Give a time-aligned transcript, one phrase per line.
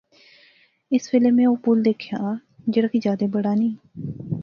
[0.95, 2.19] اس ویلے میں او پل دکھیا
[2.73, 3.75] جیہڑا کی جادے بڑا نئیں